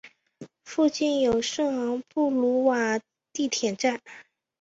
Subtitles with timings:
[0.63, 2.99] 附近有圣昂布鲁瓦
[3.31, 4.01] 地铁站。